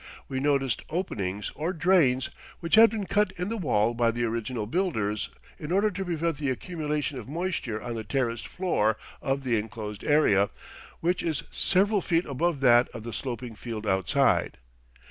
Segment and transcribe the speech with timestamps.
[0.27, 4.65] We noticed openings or drains which had been cut in the wall by the original
[4.65, 9.59] builders in order to prevent the accumulation of moisture on the terraced floor of the
[9.59, 10.49] enclosed area,
[11.01, 14.57] which is several feet above that of the sloping field outside.